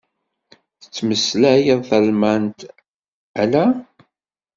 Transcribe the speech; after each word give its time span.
Tettmeslayeḍ 0.81 1.81
talmant? 1.89 2.59
Ala. 3.41 3.65